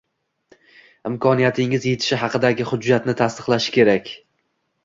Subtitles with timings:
[1.09, 4.15] imkoniyatingiz yetishi haqidagi hujjatni tasdiqlashi kerak.